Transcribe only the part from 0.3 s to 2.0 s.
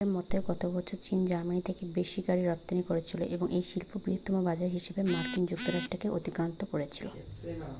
মতো গতবছর চীন জার্মানীর থেকে